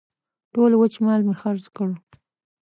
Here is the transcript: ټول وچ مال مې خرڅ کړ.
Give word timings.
ټول 0.53 0.71
وچ 0.77 0.93
مال 1.05 1.21
مې 1.27 1.33
خرڅ 1.41 1.65
کړ. 1.75 1.89